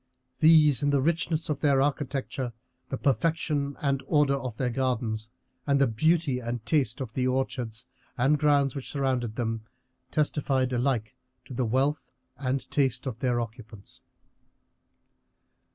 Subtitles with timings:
[0.39, 2.53] These in the richness of their architecture,
[2.89, 5.29] the perfection and order of their gardens,
[5.67, 7.85] and the beauty and taste of the orchards
[8.17, 9.61] and grounds which surrounded them,
[10.09, 11.13] testified alike
[11.45, 14.01] to the wealth and taste of their occupants.